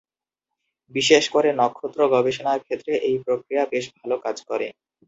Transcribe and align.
বিশেষ 0.95 1.23
করে 1.33 1.49
নক্ষত্র 1.59 1.99
গবেষণার 2.13 2.59
ক্ষেত্রে 2.65 2.93
এই 3.07 3.15
প্রক্রিয়া 3.25 3.63
বেশ 3.73 3.85
ভালো 3.97 4.15
কাজ 4.25 4.37
করে। 4.49 4.67